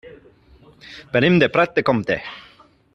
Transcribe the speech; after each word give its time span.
Venim 1.17 1.37
de 1.45 1.51
Prat 1.57 1.77
de 1.79 1.87
Comte. 1.91 2.21